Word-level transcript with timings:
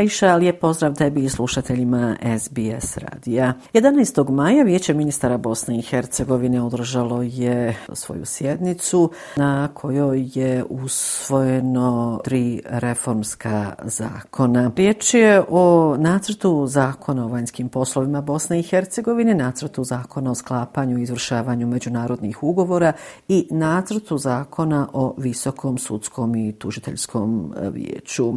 Aisha, 0.00 0.36
lijep 0.36 0.60
pozdrav 0.60 0.94
tebi 0.94 1.24
i 1.24 1.28
slušateljima 1.28 2.16
SBS 2.38 2.96
radija. 2.96 3.54
11. 3.74 4.30
maja 4.30 4.62
Vijeće 4.62 4.94
ministara 4.94 5.38
Bosne 5.38 5.78
i 5.78 5.82
Hercegovine 5.82 6.62
održalo 6.62 7.22
je 7.22 7.76
svoju 7.92 8.24
sjednicu 8.24 9.10
na 9.36 9.68
kojoj 9.74 10.30
je 10.34 10.64
usvojeno 10.68 12.20
tri 12.24 12.62
reformska 12.64 13.74
zakona. 13.82 14.70
Riječ 14.76 15.14
je 15.14 15.42
o 15.48 15.96
nacrtu 15.98 16.66
zakona 16.66 17.24
o 17.24 17.28
vanjskim 17.28 17.68
poslovima 17.68 18.20
Bosne 18.20 18.60
i 18.60 18.62
Hercegovine, 18.62 19.34
nacrtu 19.34 19.84
zakona 19.84 20.30
o 20.30 20.34
sklapanju 20.34 20.98
i 20.98 21.02
izvršavanju 21.02 21.66
međunarodnih 21.66 22.42
ugovora 22.42 22.92
i 23.28 23.48
nacrtu 23.50 24.18
zakona 24.18 24.88
o 24.92 25.14
visokom 25.18 25.78
sudskom 25.78 26.36
i 26.36 26.52
tužiteljskom 26.52 27.54
vijeću. 27.72 28.34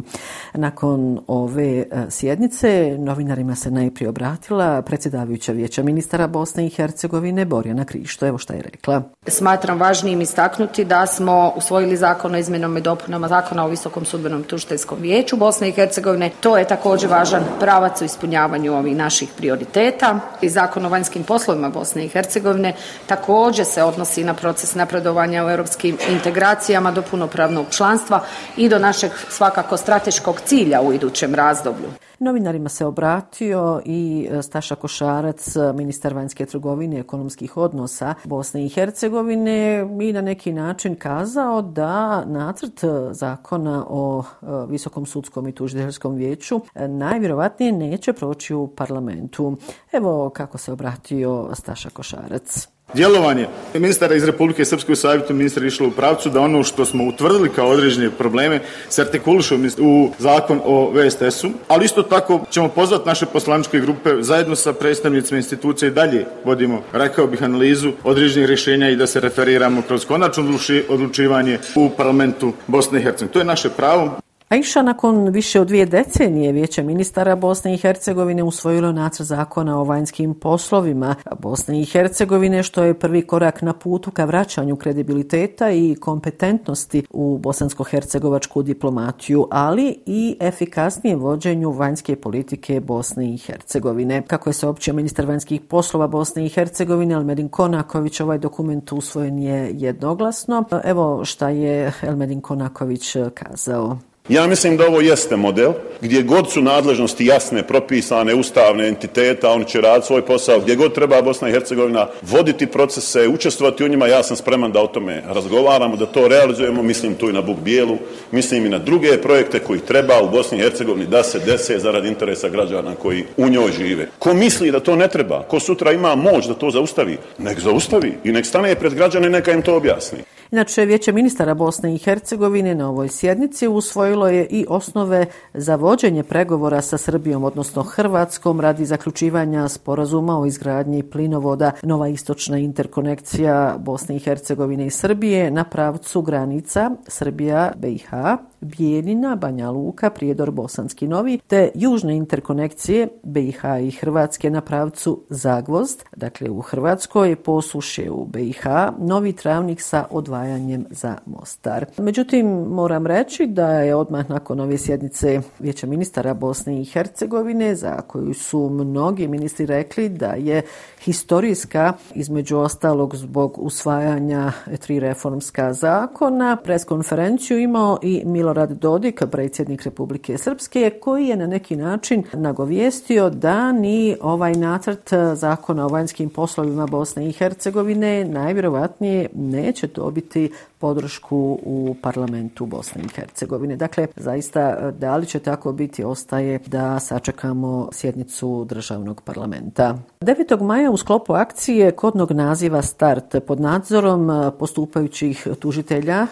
Nakon 0.54 1.18
ove 1.26 1.53
ove 1.54 1.78
e, 1.78 1.86
sjednice 2.10 2.96
novinarima 2.98 3.54
se 3.54 3.70
najprije 3.70 4.08
obratila 4.08 4.82
predsjedavajuća 4.82 5.52
vijeća 5.52 5.82
ministara 5.82 6.26
Bosne 6.26 6.66
i 6.66 6.70
Hercegovine 6.70 7.44
Borjana 7.44 7.84
Krišto. 7.84 8.26
Evo 8.26 8.38
šta 8.38 8.54
je 8.54 8.62
rekla. 8.62 9.02
Smatram 9.26 9.80
važnijim 9.80 10.20
istaknuti 10.20 10.84
da 10.84 11.06
smo 11.06 11.52
usvojili 11.56 11.96
zakon 11.96 12.34
o 12.34 12.38
izmjenom 12.38 12.76
i 12.76 12.80
dopunama 12.80 13.28
zakona 13.28 13.64
o 13.64 13.68
Visokom 13.68 14.04
sudbenom 14.04 14.42
tužiteljskom 14.42 14.98
vijeću 15.00 15.36
Bosne 15.36 15.68
i 15.68 15.72
Hercegovine. 15.72 16.30
To 16.40 16.58
je 16.58 16.64
također 16.64 17.10
važan 17.10 17.44
pravac 17.60 18.02
u 18.02 18.04
ispunjavanju 18.04 18.74
ovih 18.74 18.96
naših 18.96 19.28
prioriteta. 19.36 20.20
I 20.42 20.48
zakon 20.48 20.84
o 20.84 20.88
vanjskim 20.88 21.24
poslovima 21.24 21.68
Bosne 21.68 22.04
i 22.04 22.08
Hercegovine 22.08 22.74
također 23.06 23.66
se 23.66 23.82
odnosi 23.82 24.24
na 24.24 24.34
proces 24.34 24.74
napredovanja 24.74 25.44
u 25.44 25.50
europskim 25.50 25.98
integracijama 26.10 26.90
do 26.90 27.02
punopravnog 27.02 27.66
članstva 27.70 28.20
i 28.56 28.68
do 28.68 28.78
našeg 28.78 29.10
svakako 29.28 29.76
strateškog 29.76 30.40
cilja 30.40 30.80
u 30.80 30.92
idućem 30.92 31.33
razdoblju. 31.34 31.88
Novinarima 32.18 32.68
se 32.68 32.86
obratio 32.86 33.80
i 33.84 34.28
e, 34.30 34.42
Staša 34.42 34.74
Košarac, 34.74 35.56
ministar 35.74 36.14
vanjske 36.14 36.46
trgovine 36.46 36.96
i 36.96 37.00
ekonomskih 37.00 37.56
odnosa 37.56 38.14
Bosne 38.24 38.66
i 38.66 38.68
Hercegovine 38.68 39.88
i 40.00 40.12
na 40.12 40.20
neki 40.20 40.52
način 40.52 40.96
kazao 40.96 41.62
da 41.62 42.24
nacrt 42.24 42.84
zakona 43.10 43.84
o 43.88 44.22
e, 44.22 44.46
Visokom 44.68 45.06
sudskom 45.06 45.48
i 45.48 45.52
tužiteljskom 45.52 46.14
vijeću 46.14 46.60
e, 46.74 46.88
najvjerovatnije 46.88 47.72
neće 47.72 48.12
proći 48.12 48.54
u 48.54 48.66
parlamentu. 48.66 49.56
Evo 49.92 50.30
kako 50.30 50.58
se 50.58 50.72
obratio 50.72 51.50
Staša 51.54 51.90
Košarac. 51.90 52.73
Djelovanje 52.94 53.46
ministara 53.74 54.14
iz 54.14 54.24
Republike 54.24 54.64
Srpske 54.64 54.92
u 54.92 54.96
savjetu 54.96 55.34
ministra 55.34 55.66
išlo 55.66 55.88
u 55.88 55.90
pravcu 55.90 56.30
da 56.30 56.40
ono 56.40 56.62
što 56.62 56.84
smo 56.84 57.04
utvrdili 57.04 57.48
kao 57.48 57.68
određene 57.68 58.10
probleme 58.10 58.60
se 58.88 59.02
artikulišu 59.02 59.56
u 59.78 60.10
zakon 60.18 60.60
o 60.64 60.90
VSTS-u, 60.90 61.50
ali 61.68 61.84
isto 61.84 62.02
tako 62.02 62.40
ćemo 62.50 62.68
pozvati 62.68 63.08
naše 63.08 63.26
poslaničke 63.26 63.80
grupe 63.80 64.10
zajedno 64.20 64.56
sa 64.56 64.72
predstavnicima 64.72 65.38
institucije 65.38 65.88
i 65.88 65.94
dalje 65.94 66.26
vodimo, 66.44 66.82
rekao 66.92 67.26
bih, 67.26 67.42
analizu 67.42 67.92
određenih 68.04 68.48
rješenja 68.48 68.90
i 68.90 68.96
da 68.96 69.06
se 69.06 69.20
referiramo 69.20 69.82
kroz 69.82 70.04
konačno 70.04 70.44
odlučivanje 70.88 71.58
u 71.74 71.90
parlamentu 71.90 72.52
Bosne 72.66 73.00
i 73.00 73.02
Hercegovine. 73.02 73.32
To 73.32 73.38
je 73.38 73.44
naše 73.44 73.70
pravo. 73.70 74.23
Aisha 74.48 74.82
nakon 74.82 75.28
više 75.28 75.60
od 75.60 75.66
dvije 75.66 75.86
decenije 75.86 76.52
vijeće 76.52 76.82
ministara 76.82 77.36
Bosne 77.36 77.74
i 77.74 77.76
Hercegovine 77.76 78.42
usvojilo 78.42 78.92
nacrt 78.92 79.26
zakona 79.26 79.80
o 79.80 79.84
vanjskim 79.84 80.34
poslovima 80.34 81.14
Bosne 81.38 81.80
i 81.80 81.84
Hercegovine 81.84 82.62
što 82.62 82.84
je 82.84 82.98
prvi 82.98 83.22
korak 83.22 83.62
na 83.62 83.72
putu 83.72 84.10
ka 84.10 84.24
vraćanju 84.24 84.76
kredibiliteta 84.76 85.70
i 85.70 85.96
kompetentnosti 86.00 87.06
u 87.10 87.38
bosansko-hercegovačku 87.38 88.62
diplomatiju, 88.62 89.48
ali 89.50 89.98
i 90.06 90.36
efikasnije 90.40 91.16
vođenju 91.16 91.70
vanjske 91.70 92.16
politike 92.16 92.80
Bosne 92.80 93.34
i 93.34 93.38
Hercegovine. 93.38 94.22
Kako 94.26 94.50
je 94.50 94.54
saopćio 94.54 94.94
ministar 94.94 95.26
vanjskih 95.26 95.60
poslova 95.60 96.06
Bosne 96.06 96.46
i 96.46 96.48
Hercegovine 96.48 97.14
Elmedin 97.14 97.48
Konaković, 97.48 98.20
ovaj 98.20 98.38
dokument 98.38 98.92
usvojen 98.92 99.38
je 99.38 99.70
jednoglasno. 99.74 100.64
Evo 100.84 101.24
šta 101.24 101.48
je 101.48 101.92
Elmedin 102.02 102.40
Konaković 102.40 103.16
kazao. 103.34 103.98
Ja 104.28 104.46
mislim 104.46 104.76
da 104.76 104.86
ovo 104.86 105.00
jeste 105.00 105.36
model 105.36 105.72
gdje 106.00 106.22
god 106.22 106.52
su 106.52 106.62
nadležnosti 106.62 107.26
jasne, 107.26 107.62
propisane, 107.62 108.34
ustavne 108.34 108.88
entiteta, 108.88 109.50
oni 109.50 109.64
će 109.64 109.80
raditi 109.80 110.06
svoj 110.06 110.26
posao, 110.26 110.60
gdje 110.60 110.76
god 110.76 110.94
treba 110.94 111.22
Bosna 111.22 111.48
i 111.48 111.52
Hercegovina 111.52 112.08
voditi 112.22 112.66
procese, 112.66 113.28
učestvovati 113.28 113.84
u 113.84 113.88
njima, 113.88 114.06
ja 114.06 114.22
sam 114.22 114.36
spreman 114.36 114.72
da 114.72 114.80
o 114.80 114.86
tome 114.86 115.22
razgovaramo, 115.26 115.96
da 115.96 116.06
to 116.06 116.28
realizujemo, 116.28 116.82
mislim 116.82 117.14
tu 117.14 117.30
i 117.30 117.32
na 117.32 117.42
Buk 117.42 117.58
Bijelu, 117.58 117.98
mislim 118.30 118.66
i 118.66 118.68
na 118.68 118.78
druge 118.78 119.22
projekte 119.22 119.58
koji 119.58 119.80
treba 119.80 120.22
u 120.22 120.30
Bosni 120.30 120.58
i 120.58 120.62
Hercegovini 120.62 121.06
da 121.06 121.22
se 121.22 121.38
dese 121.38 121.78
zarad 121.78 122.04
interesa 122.04 122.48
građana 122.48 122.94
koji 122.94 123.24
u 123.36 123.48
njoj 123.48 123.72
žive. 123.72 124.08
Ko 124.18 124.34
misli 124.34 124.70
da 124.70 124.80
to 124.80 124.96
ne 124.96 125.08
treba, 125.08 125.42
ko 125.42 125.60
sutra 125.60 125.92
ima 125.92 126.14
moć 126.14 126.46
da 126.46 126.54
to 126.54 126.70
zaustavi, 126.70 127.18
nek 127.38 127.60
zaustavi 127.60 128.12
i 128.24 128.32
nek 128.32 128.46
stane 128.46 128.74
pred 128.74 128.94
građane 128.94 129.30
neka 129.30 129.52
im 129.52 129.62
to 129.62 129.76
objasni. 129.76 130.18
Inače, 130.54 130.84
Vijeće 130.84 131.12
ministara 131.12 131.54
Bosne 131.54 131.94
i 131.94 131.98
Hercegovine 131.98 132.74
na 132.74 132.88
ovoj 132.88 133.08
sjednici 133.08 133.68
usvojilo 133.68 134.28
je 134.28 134.46
i 134.50 134.66
osnove 134.68 135.26
za 135.54 135.76
vođenje 135.76 136.22
pregovora 136.22 136.80
sa 136.80 136.98
Srbijom, 136.98 137.44
odnosno 137.44 137.82
Hrvatskom, 137.82 138.60
radi 138.60 138.84
zaključivanja 138.84 139.68
sporazuma 139.68 140.40
o 140.40 140.46
izgradnji 140.46 141.02
plinovoda 141.02 141.72
Nova 141.82 142.08
istočna 142.08 142.58
interkonekcija 142.58 143.76
Bosne 143.78 144.16
i 144.16 144.18
Hercegovine 144.18 144.86
i 144.86 144.90
Srbije 144.90 145.50
na 145.50 145.64
pravcu 145.64 146.22
granica 146.22 146.90
Srbija-BiH, 147.06 148.36
Bijeljina, 148.64 149.36
Banja 149.36 149.70
Luka, 149.70 150.10
Prijedor, 150.10 150.50
Bosanski 150.50 151.08
Novi, 151.08 151.38
te 151.46 151.70
južne 151.74 152.16
interkonekcije 152.16 153.08
BiH 153.22 153.62
i 153.82 153.90
Hrvatske 153.90 154.50
na 154.50 154.60
pravcu 154.60 155.22
Zagvozd, 155.28 156.02
dakle 156.16 156.50
u 156.50 156.60
Hrvatskoj, 156.60 157.36
posuše 157.36 158.10
u 158.10 158.24
BiH, 158.24 158.64
novi 158.98 159.32
travnik 159.32 159.80
sa 159.80 160.06
odvajanjem 160.10 160.86
za 160.90 161.16
Mostar. 161.26 161.86
Međutim, 161.98 162.46
moram 162.48 163.06
reći 163.06 163.46
da 163.46 163.70
je 163.70 163.94
odmah 163.94 164.30
nakon 164.30 164.60
ove 164.60 164.78
sjednice 164.78 165.40
Vijeća 165.58 165.86
ministara 165.86 166.34
Bosne 166.34 166.80
i 166.80 166.84
Hercegovine, 166.84 167.74
za 167.74 168.00
koju 168.00 168.34
su 168.34 168.70
mnogi 168.70 169.28
ministri 169.28 169.66
rekli 169.66 170.08
da 170.08 170.26
je 170.26 170.62
historijska, 171.00 171.92
između 172.14 172.58
ostalog 172.58 173.16
zbog 173.16 173.58
usvajanja 173.58 174.52
tri 174.80 175.00
reformska 175.00 175.72
zakona, 175.72 176.56
preskonferenciju 176.56 177.58
imao 177.58 177.98
i 178.02 178.22
Milo 178.24 178.53
Milorad 178.54 178.70
Dodik, 178.70 179.22
predsjednik 179.30 179.82
Republike 179.82 180.38
Srpske, 180.38 180.90
koji 181.00 181.26
je 181.26 181.36
na 181.36 181.46
neki 181.46 181.76
način 181.76 182.24
nagovijestio 182.32 183.30
da 183.30 183.72
ni 183.72 184.16
ovaj 184.20 184.52
nacrt 184.52 185.10
zakona 185.34 185.86
o 185.86 185.88
vanjskim 185.88 186.30
poslovima 186.30 186.86
Bosne 186.86 187.28
i 187.28 187.32
Hercegovine 187.32 188.24
najvjerovatnije 188.24 189.28
neće 189.34 189.86
dobiti 189.86 190.50
podršku 190.78 191.58
u 191.62 191.96
parlamentu 192.02 192.66
Bosne 192.66 193.02
i 193.02 193.08
Hercegovine. 193.14 193.76
Dakle, 193.76 194.06
zaista, 194.16 194.90
da 194.90 195.16
li 195.16 195.26
će 195.26 195.38
tako 195.38 195.72
biti, 195.72 196.04
ostaje 196.04 196.58
da 196.66 197.00
sačekamo 197.00 197.88
sjednicu 197.92 198.64
državnog 198.68 199.20
parlamenta. 199.20 199.98
9. 200.20 200.62
maja 200.62 200.90
u 200.90 200.96
sklopu 200.96 201.32
akcije 201.32 201.90
kodnog 201.90 202.32
naziva 202.32 202.82
Start 202.82 203.36
pod 203.46 203.60
nadzorom 203.60 204.52
postupajućih 204.58 205.46
tužitelja, 205.60 206.26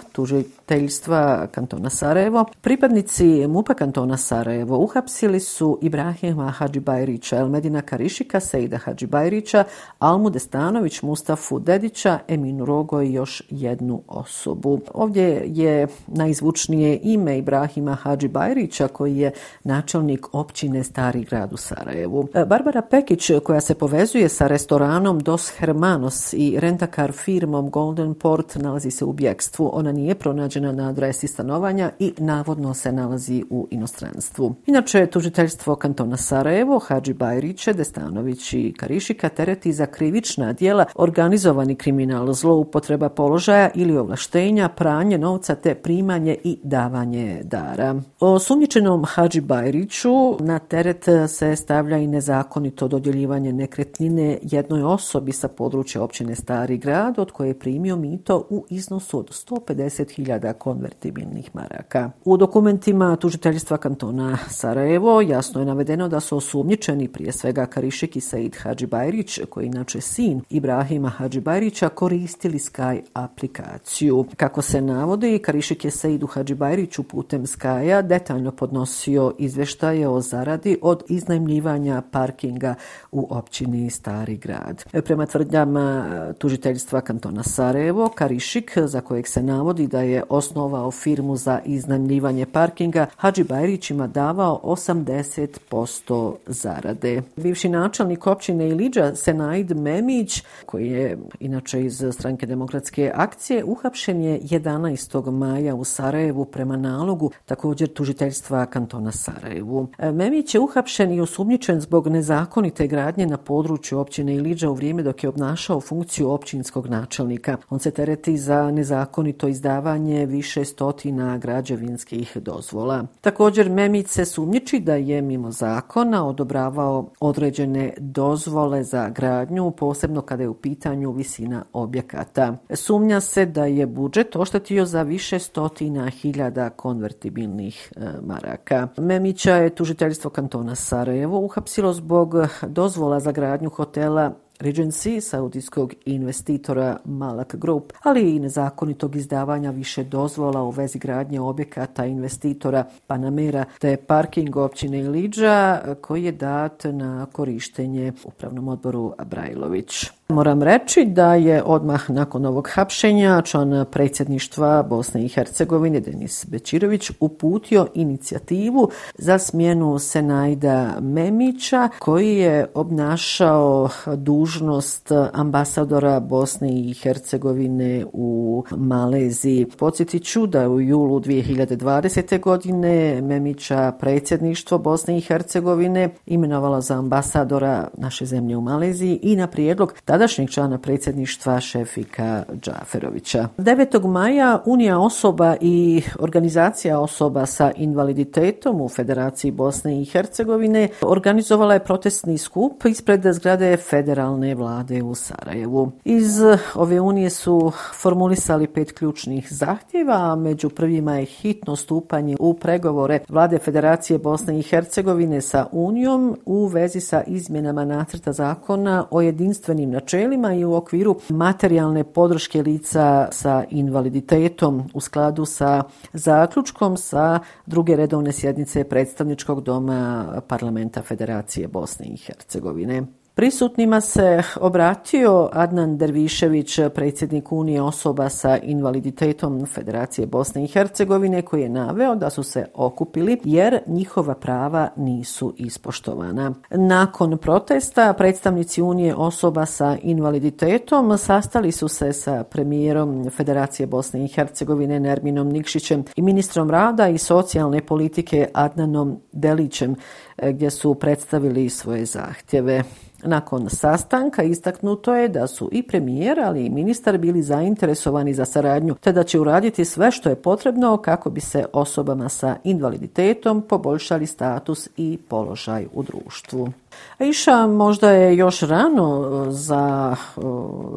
tužiteljstva 0.67 1.47
kantona 1.47 1.91
Sarajevo, 1.91 2.45
pripadnici 2.61 3.47
MUPA 3.47 3.75
kantona 3.75 4.17
Sarajevo 4.17 4.79
uhapsili 4.79 5.41
su 5.41 5.79
Ibrahima 5.83 6.51
Hadžibajrića, 6.51 7.37
Elmedina 7.37 7.83
Karišika, 7.83 8.41
Sejda 8.41 8.79
Hadžibajrića, 8.79 9.65
Almu 9.99 10.31
Destanović, 10.31 11.03
Mustafu 11.03 11.59
Dedića, 11.59 12.19
Eminu 12.29 12.65
Rogo 12.65 13.03
i 13.03 13.13
još 13.13 13.43
jednu 13.51 14.03
osobu. 14.09 14.81
Ovdje 14.95 15.43
je 15.47 15.87
najzvučnije 16.07 17.01
ime 17.03 17.39
Ibrahima 17.39 17.95
Hadžibajrića 17.95 18.89
koji 18.89 19.17
je 19.17 19.33
načelnik 19.65 20.35
općine 20.35 20.85
Stari 20.85 21.25
grad 21.25 21.53
u 21.53 21.57
Sarajevu. 21.57 22.29
Barbara 22.47 22.83
Pekić 22.83 23.31
koja 23.45 23.61
se 23.61 23.75
povezuje 23.75 24.29
sa 24.29 24.47
restoranom 24.47 25.19
Dos 25.19 25.53
Hermanos 25.59 26.33
i 26.33 26.61
rentakar 26.61 27.13
firmom 27.13 27.71
Golden 27.71 28.15
Port 28.15 28.55
nalazi 28.55 28.91
se 28.91 29.05
u 29.05 29.13
bjekstvu. 29.13 29.71
Ona 29.73 29.93
nije 29.93 30.15
pronađena 30.15 30.52
pronađena 30.53 30.83
na 30.83 30.89
adresi 30.89 31.29
stanovanja 31.29 31.91
i 31.99 32.13
navodno 32.19 32.75
se 32.75 32.93
nalazi 32.93 33.45
u 33.51 33.69
inostranstvu. 33.71 34.55
Inače, 34.67 35.07
tužiteljstvo 35.07 35.77
kantona 35.77 36.17
Sarajevo, 36.17 36.79
Hadži 36.79 37.13
Bajriće, 37.13 37.73
Destanović 37.73 38.53
i 38.53 38.75
Karišika 38.79 39.29
tereti 39.29 39.73
za 39.73 39.87
krivična 39.87 40.53
dijela 40.53 40.85
organizovani 40.95 41.75
kriminal, 41.75 42.33
zloupotreba 42.33 43.09
položaja 43.09 43.71
ili 43.75 43.97
ovlaštenja, 43.97 44.69
pranje 44.69 45.19
novca 45.19 45.55
te 45.55 45.75
primanje 45.75 46.37
i 46.45 46.59
davanje 46.63 47.41
dara. 47.45 48.01
O 48.21 48.39
sumnjičenom 48.39 49.05
Hadži 49.09 49.41
Bajriću 49.41 50.37
na 50.41 50.59
teret 50.59 51.05
se 51.29 51.57
stavlja 51.57 51.97
i 51.97 52.07
nezakonito 52.07 52.89
dodjeljivanje 52.89 53.53
nekretnine 53.53 54.39
jednoj 54.43 54.83
osobi 54.83 55.33
sa 55.33 55.49
područja 55.49 56.03
općine 56.03 56.35
Stari 56.35 56.79
grad 56.79 57.19
od 57.19 57.31
koje 57.31 57.49
je 57.49 57.59
primio 57.59 57.97
mito 57.97 58.47
u 58.51 58.65
iznosu 58.71 59.19
od 59.19 59.29
150.000 59.29 60.42
konvertibilnih 60.53 61.51
maraka. 61.55 62.11
U 62.25 62.37
dokumentima 62.37 63.17
tužiteljstva 63.17 63.77
kantona 63.77 64.39
Sarajevo 64.49 65.21
jasno 65.21 65.61
je 65.61 65.67
navedeno 65.67 66.09
da 66.09 66.21
su 66.21 66.37
osumnjičeni 66.37 67.09
prije 67.09 67.33
svega 67.33 67.67
Karišik 67.67 68.17
i 68.17 68.21
Said 68.21 68.57
Hadžibajrić, 68.63 69.41
koji 69.51 69.67
inače 69.67 70.01
sin 70.01 70.41
Ibrahima 70.51 71.09
Hadžibajrića, 71.09 71.89
koristili 71.89 72.59
Sky 72.59 73.01
aplikaciju. 73.15 74.25
Kako 74.37 74.63
se 74.63 74.81
navodi, 74.81 75.39
Karišik 75.39 75.85
je 75.85 75.91
Saidu 75.91 76.27
Hadžibajriću 76.27 77.03
putem 77.03 77.43
putem 77.43 77.47
Skya 77.47 78.03
detaljno 78.03 78.53
podnosio 78.53 79.33
izveštaje 79.39 80.09
o 80.09 80.21
zaradi 80.21 80.79
od 80.83 81.03
iznajmljivanja 81.09 82.03
parkinga 82.11 82.75
u 83.13 83.27
općini 83.31 83.91
Stari 83.91 84.37
grad. 84.37 84.85
Prema 85.05 85.27
tvrdnjama 85.27 86.07
tužiteljstva 86.39 87.01
kantona 87.01 87.43
Sarajevo, 87.43 88.09
Karišik, 88.15 88.79
za 88.79 89.01
kojeg 89.01 89.27
se 89.27 89.43
navodi 89.43 89.87
da 89.87 90.01
je 90.01 90.23
osnovao 90.33 90.91
firmu 90.91 91.37
za 91.37 91.61
iznajmljivanje 91.65 92.47
parkinga, 92.47 93.07
Hadži 93.17 93.45
Bajrić 93.45 93.91
ima 93.91 94.07
davao 94.07 94.61
80% 94.63 96.35
zarade. 96.47 97.23
Bivši 97.37 97.69
načelnik 97.69 98.27
općine 98.27 98.69
Iliđa, 98.69 99.15
Senaid 99.15 99.77
Memić, 99.77 100.43
koji 100.67 100.87
je 100.87 101.19
inače 101.41 101.85
iz 101.85 102.05
stranke 102.13 102.47
demokratske 102.47 103.13
akcije, 103.15 103.65
uhapšen 103.65 104.23
je 104.23 104.41
11. 104.41 105.31
maja 105.31 105.75
u 105.75 105.85
Sarajevu 105.85 106.45
prema 106.45 106.77
nalogu 106.77 107.31
također 107.45 107.89
tužiteljstva 107.89 108.67
kantona 108.67 109.13
Sarajevu. 109.13 109.89
E, 109.99 110.13
Memić 110.13 110.55
je 110.55 110.61
uhapšen 110.61 111.13
i 111.13 111.21
osumnjičen 111.21 111.81
zbog 111.81 112.09
nezakonite 112.09 112.87
gradnje 112.87 113.27
na 113.27 113.37
području 113.37 113.99
općine 113.99 114.35
Iliđa 114.35 114.71
u 114.71 114.75
vrijeme 114.75 115.03
dok 115.03 115.25
je 115.25 115.29
obnašao 115.29 115.81
funkciju 115.81 116.31
općinskog 116.31 116.87
načelnika. 116.87 117.57
On 117.71 117.79
se 117.79 117.91
tereti 117.91 118.37
za 118.37 118.71
nezakonito 118.71 119.49
izdavanje 119.49 120.22
više 120.27 120.65
stotina 120.65 121.39
građevinskih 121.39 122.37
dozvola. 122.37 123.05
Također 123.21 123.71
Memić 123.71 124.09
se 124.09 124.25
sumnjiči 124.25 124.81
da 124.81 124.95
je 124.95 125.23
mimo 125.23 125.51
zakona 125.51 126.27
odobravao 126.27 127.11
određene 127.21 127.95
dozvole 127.99 128.83
za 128.85 129.09
gradnju, 129.09 129.71
posebno 129.71 130.21
kada 130.21 130.43
je 130.43 130.49
u 130.49 130.55
pitanju 130.55 131.13
visina 131.13 131.65
objekata. 131.73 132.57
Sumnja 132.71 133.21
se 133.21 133.47
da 133.47 133.65
je 133.65 133.87
budžet 133.87 134.37
oštetio 134.37 134.85
za 134.85 135.03
više 135.03 135.39
stotina 135.39 136.09
hiljada 136.09 136.71
konvertibilnih 136.71 137.93
e, 137.97 138.01
maraka. 138.23 138.89
Memića 138.97 139.57
je 139.57 139.75
tužiteljstvo 139.75 140.31
kantona 140.31 140.75
Sarajevo 140.75 141.39
uhapsilo 141.39 141.93
zbog 141.93 142.35
dozvola 142.67 143.21
za 143.21 143.33
gradnju 143.33 143.71
hotela 143.71 144.33
Regency, 144.63 145.21
saudijskog 145.21 145.95
investitora 146.05 146.97
Malak 147.05 147.55
Group, 147.55 147.93
ali 148.03 148.37
i 148.37 148.39
nezakonitog 148.39 149.17
izdavanja 149.17 149.71
više 149.71 150.05
dozvola 150.05 150.63
u 150.63 150.71
vezi 150.71 150.99
gradnje 150.99 151.41
objekata 151.41 152.07
investitora 152.07 152.85
Panamera 153.07 153.65
te 153.81 153.97
parking 153.97 154.57
općine 154.57 154.99
Iliđa 154.99 155.81
koji 156.01 156.25
je 156.25 156.33
dat 156.33 156.85
na 156.85 157.27
korištenje 157.33 158.13
upravnom 158.25 158.69
odboru 158.69 159.15
Brajlović. 159.25 160.11
Moram 160.33 160.63
reći 160.63 161.05
da 161.05 161.35
je 161.35 161.63
odmah 161.63 162.11
nakon 162.11 162.47
ovog 162.47 162.69
hapšenja 162.73 163.43
član 163.43 163.85
predsjedništva 163.91 164.83
Bosne 164.83 165.25
i 165.25 165.29
Hercegovine 165.29 166.01
Denis 166.01 166.47
Bečirović 166.49 167.11
uputio 167.21 167.87
inicijativu 167.95 168.91
za 169.19 169.39
smjenu 169.39 169.99
Senajda 169.99 171.01
Memića 171.01 171.89
koji 171.99 172.37
je 172.37 172.67
obnašao 172.75 173.89
dužnost 174.17 175.13
ambasadora 175.33 176.21
Bosne 176.21 176.69
i 176.71 176.95
Hercegovine 176.95 178.05
u 178.13 178.65
Maleziji. 178.71 179.67
Podsjetit 179.79 180.25
ću 180.25 180.47
da 180.47 180.69
u 180.69 180.81
julu 180.81 181.21
2020. 181.21 182.41
godine 182.41 183.21
Memića 183.23 183.93
predsjedništvo 184.01 184.79
Bosne 184.79 185.19
i 185.19 185.21
Hercegovine 185.21 186.15
imenovala 186.27 186.81
za 186.81 186.99
ambasadora 186.99 187.89
naše 187.99 188.27
zemlje 188.27 188.57
u 188.57 188.61
Maleziji 188.61 189.19
i 189.23 189.37
na 189.37 189.47
prijedlog 189.47 189.95
tada 190.05 190.22
tadašnjeg 190.23 190.51
člana 190.51 190.79
predsjedništva 190.79 191.61
Šefika 191.61 192.43
Džaferovića. 192.61 193.49
9. 193.59 194.07
maja 194.07 194.63
Unija 194.67 194.99
osoba 194.99 195.57
i 195.61 196.03
organizacija 196.19 197.01
osoba 197.01 197.47
sa 197.47 197.73
invaliditetom 197.77 198.81
u 198.81 198.89
Federaciji 198.89 199.51
Bosne 199.51 200.03
i 200.03 200.05
Hercegovine 200.05 200.89
organizovala 201.01 201.75
je 201.75 201.85
protestni 201.85 202.39
skup 202.39 202.85
ispred 202.85 203.23
zgrade 203.33 203.77
federalne 203.77 204.55
vlade 204.55 205.03
u 205.03 205.15
Sarajevu. 205.15 205.93
Iz 206.05 206.41
ove 206.75 207.01
unije 207.01 207.31
su 207.31 207.73
formulisali 207.95 208.67
pet 208.67 208.93
ključnih 208.93 209.47
zahtjeva, 209.51 210.15
a 210.15 210.37
među 210.37 210.69
prvima 210.69 211.17
je 211.17 211.25
hitno 211.25 211.77
stupanje 211.77 212.37
u 212.41 212.55
pregovore 212.55 213.19
vlade 213.29 213.59
Federacije 213.59 214.19
Bosne 214.19 214.59
i 214.59 214.63
Hercegovine 214.63 215.41
sa 215.41 215.67
Unijom 215.73 216.37
u 216.47 216.67
vezi 216.67 217.01
sa 217.01 217.23
izmjenama 217.27 217.85
nacrta 217.85 218.33
zakona 218.33 219.07
o 219.11 219.21
jedinstvenim 219.21 219.91
načinima 219.91 220.12
načelima 220.13 220.55
i 220.55 220.65
u 220.65 220.75
okviru 220.75 221.17
materijalne 221.29 222.05
podrške 222.05 222.63
lica 222.63 223.29
sa 223.31 223.65
invaliditetom 223.71 224.91
u 224.95 225.01
skladu 225.01 225.45
sa 225.45 225.83
zaključkom 226.13 226.97
sa 226.97 227.41
druge 227.67 227.97
redovne 227.97 228.33
sjednice 228.33 228.85
predstavničkog 228.85 229.63
doma 229.63 230.27
parlamenta 230.49 231.03
Federacije 231.03 231.69
Bosne 231.69 232.07
i 232.07 232.17
Hercegovine. 232.17 233.03
Prisutnima 233.43 234.01
se 234.01 234.43
obratio 234.61 235.49
Adnan 235.53 235.99
Dervišević, 235.99 236.81
predsjednik 236.95 237.53
Unije 237.53 237.83
osoba 237.83 238.29
sa 238.29 238.59
invaliditetom 238.59 239.67
Federacije 239.67 240.27
Bosne 240.27 240.65
i 240.65 240.67
Hercegovine, 240.67 241.43
koji 241.43 241.63
je 241.63 241.69
naveo 241.69 242.15
da 242.15 242.31
su 242.31 242.43
se 242.43 242.67
okupili 242.75 243.41
jer 243.45 243.79
njihova 243.87 244.35
prava 244.35 244.89
nisu 244.97 245.55
ispoštovana. 245.57 246.53
Nakon 246.71 247.39
protesta, 247.39 248.13
predstavnici 248.13 248.83
Unije 248.83 249.15
osoba 249.15 249.67
sa 249.67 249.97
invaliditetom 250.03 251.19
sastali 251.19 251.73
su 251.73 251.89
se 251.89 252.13
sa 252.13 252.45
premijerom 252.45 253.31
Federacije 253.37 253.87
Bosne 253.87 254.25
i 254.25 254.29
Hercegovine 254.29 255.01
Nerminom 255.01 255.49
Nikšićem 255.49 256.05
i 256.17 256.23
ministrom 256.23 256.71
rada 256.71 257.09
i 257.09 257.19
socijalne 257.19 257.87
politike 257.87 258.49
Adnanom 258.55 259.21
Delićem, 259.33 259.95
eh, 260.39 260.53
gdje 260.53 260.71
su 260.71 260.95
predstavili 260.95 261.69
svoje 261.69 262.05
zahtjeve. 262.05 262.83
Nakon 263.23 263.69
sastanka 263.71 264.43
istaknuto 264.43 265.15
je 265.15 265.29
da 265.29 265.47
su 265.47 265.69
i 265.73 265.83
premijer, 265.83 266.41
ali 266.41 266.67
i 266.67 266.71
ministar 266.71 267.19
bili 267.19 267.43
zainteresovani 267.43 268.35
za 268.35 268.45
saradnju, 268.45 268.95
te 268.95 269.13
da 269.13 269.23
će 269.25 269.41
uraditi 269.41 269.85
sve 269.85 270.11
što 270.11 270.29
je 270.29 270.43
potrebno 270.43 270.97
kako 270.97 271.31
bi 271.31 271.41
se 271.41 271.65
osobama 271.73 272.29
sa 272.29 272.57
invaliditetom 272.65 273.63
poboljšali 273.63 274.27
status 274.27 274.89
i 274.97 275.19
položaj 275.29 275.87
u 275.93 276.03
društvu. 276.03 276.69
Iša 277.19 277.67
možda 277.67 278.11
je 278.11 278.37
još 278.37 278.61
rano 278.61 279.21
uh, 279.21 279.47
za 279.49 280.17
uh, 280.37 280.45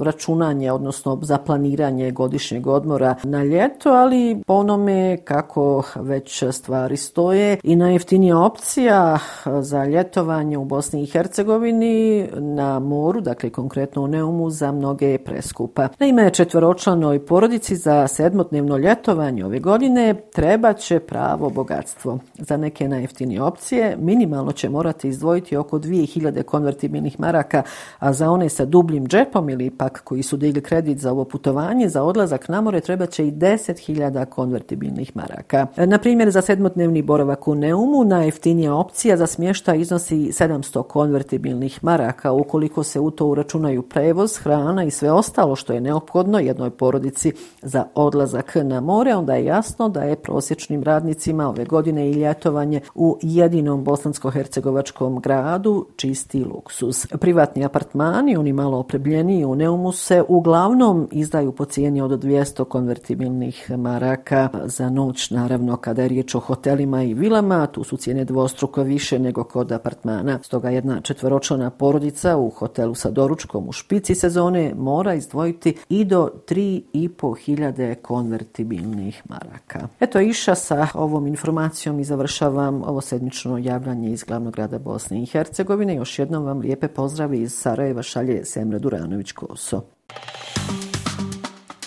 računanje, 0.02 0.72
odnosno 0.72 1.20
za 1.22 1.38
planiranje 1.38 2.12
godišnjeg 2.12 2.68
odmora 2.68 3.16
na 3.24 3.44
ljeto, 3.44 3.90
ali 3.90 4.42
po 4.48 4.54
onome 4.54 5.18
kako 5.24 5.84
već 5.96 6.44
stvari 6.52 6.98
stoje 6.98 7.58
i 7.64 7.76
najjeftinija 7.76 8.40
opcija 8.40 9.14
uh, 9.14 9.52
za 9.62 9.86
ljetovanje 9.86 10.58
u 10.58 10.66
Bosni 10.66 11.04
i 11.04 11.06
Hercegovini 11.06 12.30
na 12.34 12.80
moru, 12.80 13.22
dakle 13.22 13.50
konkretno 13.50 14.02
u 14.02 14.08
Neumu, 14.08 14.50
za 14.50 14.72
mnoge 14.72 15.08
je 15.08 15.24
preskupa. 15.24 15.88
Naime, 16.00 16.30
četvoročlanoj 16.30 17.26
porodici 17.26 17.76
za 17.76 18.08
sedmotnevno 18.08 18.78
ljetovanje 18.78 19.46
ove 19.46 19.60
godine 19.60 20.16
treba 20.34 20.74
će 20.74 21.00
pravo 21.00 21.50
bogatstvo. 21.50 22.20
Za 22.38 22.58
neke 22.58 22.88
najjeftinije 22.88 23.42
opcije 23.42 23.98
minimalno 24.00 24.52
će 24.52 24.70
morati 24.70 25.08
izdvojiti 25.08 25.58
oko 25.58 25.80
2000 25.86 26.44
konvertibilnih 26.44 27.20
maraka, 27.20 27.64
a 28.00 28.14
za 28.14 28.32
one 28.32 28.50
sa 28.50 28.66
dubljim 28.66 29.08
džepom 29.08 29.50
ili 29.50 29.70
pak 29.70 30.02
koji 30.04 30.24
su 30.24 30.38
digli 30.38 30.62
kredit 30.62 31.00
za 31.00 31.12
ovo 31.12 31.24
putovanje, 31.24 31.90
za 31.90 32.04
odlazak 32.04 32.50
na 32.50 32.62
more 32.62 32.82
treba 32.82 33.06
će 33.06 33.28
i 33.28 33.32
10.000 33.32 34.26
konvertibilnih 34.26 35.16
maraka. 35.16 35.68
Na 35.78 35.98
primjer, 35.98 36.32
za 36.32 36.42
sedmotnevni 36.42 37.02
boravak 37.02 37.48
u 37.48 37.56
Neumu 37.56 38.04
najjeftinija 38.04 38.74
opcija 38.74 39.18
za 39.18 39.28
smješta 39.28 39.76
iznosi 39.76 40.16
700 40.16 40.84
konvertibilnih 40.84 41.84
maraka 41.84 42.32
ukoliko 42.32 42.84
se 42.84 43.00
u 43.00 43.12
to 43.12 43.28
uračunaju 43.28 43.82
prevoz, 43.82 44.38
hrana 44.38 44.84
i 44.84 44.92
sve 44.92 45.12
ostalo 45.12 45.56
što 45.56 45.74
je 45.74 45.82
neophodno 45.82 46.40
jednoj 46.40 46.70
porodici 46.70 47.32
za 47.62 47.86
odlazak 47.96 48.56
na 48.64 48.82
more, 48.82 49.16
onda 49.16 49.36
je 49.36 49.46
jasno 49.46 49.90
da 49.90 50.02
je 50.02 50.16
prosječnim 50.16 50.84
radnicima 50.84 51.50
ove 51.50 51.66
godine 51.66 52.10
i 52.10 52.14
ljetovanje 52.14 52.82
u 52.96 53.18
jedinom 53.22 53.86
bosansko-hercegovačkom 53.86 55.22
gradu 55.22 55.75
čisti 55.96 56.44
luksuz. 56.44 57.06
Privatni 57.20 57.66
apartmani, 57.66 58.38
oni 58.38 58.54
malo 58.54 58.78
oprebljeniji 58.78 59.46
u 59.46 59.56
Neumu 59.56 59.92
se 59.92 60.24
uglavnom 60.28 61.08
izdaju 61.12 61.52
po 61.52 61.66
cijeni 61.66 62.02
od 62.02 62.12
200 62.12 62.64
konvertibilnih 62.64 63.72
maraka 63.78 64.50
za 64.66 64.90
noć, 64.90 65.30
naravno 65.30 65.78
kada 65.78 66.02
je 66.02 66.08
riječ 66.08 66.36
o 66.36 66.40
hotelima 66.40 67.04
i 67.04 67.14
vilama, 67.14 67.68
tu 67.68 67.84
su 67.84 67.98
cijene 67.98 68.26
dvostruko 68.26 68.84
više 68.84 69.20
nego 69.20 69.44
kod 69.44 69.72
apartmana. 69.72 70.40
Stoga 70.44 70.70
jedna 70.70 71.02
četvoročlana 71.02 71.70
porodica 71.70 72.38
u 72.38 72.50
hotelu 72.50 72.96
sa 72.96 73.10
doručkom 73.10 73.70
u 73.70 73.72
špici 73.72 74.16
sezone 74.16 74.74
mora 74.78 75.14
izdvojiti 75.14 75.78
i 75.90 76.06
do 76.06 76.30
3,5 76.48 77.38
hiljade 77.40 77.96
konvertibilnih 77.96 79.24
maraka. 79.30 79.88
Eto 80.00 80.20
iša 80.20 80.56
sa 80.56 80.88
ovom 80.94 81.28
informacijom 81.28 82.00
i 82.00 82.04
završavam 82.04 82.84
ovo 82.84 83.02
sedmično 83.02 83.58
javljanje 83.58 84.12
iz 84.12 84.24
glavnog 84.24 84.54
grada 84.54 84.80
Bosne 84.80 85.22
i 85.22 85.26
Hercegovine 85.26 85.65
Hercegovine. 85.66 85.96
Još 85.96 86.20
jednom 86.20 86.44
vam 86.46 86.60
lijepe 86.60 86.88
pozdravi 86.88 87.42
iz 87.42 87.54
Sarajeva 87.54 88.04
šalje 88.04 88.46
Semra 88.46 88.80
Duranović-Koso. 88.80 89.82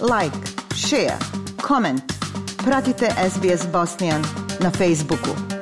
Like, 0.00 0.36
share, 0.74 1.18
comment. 1.68 2.02
Pratite 2.64 3.10
SBS 3.30 3.72
Bosnian 3.72 4.22
na 4.60 4.70
Facebooku. 4.70 5.57